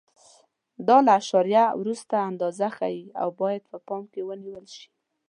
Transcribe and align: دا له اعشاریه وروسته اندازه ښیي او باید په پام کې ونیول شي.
دا 0.87 0.97
له 1.05 1.11
اعشاریه 1.17 1.65
وروسته 1.81 2.15
اندازه 2.29 2.67
ښیي 2.77 3.01
او 3.21 3.29
باید 3.41 3.63
په 3.71 3.77
پام 3.87 4.03
کې 4.11 4.21
ونیول 4.29 4.65
شي. 4.75 4.87